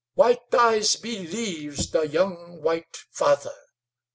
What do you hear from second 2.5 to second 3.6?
White Father.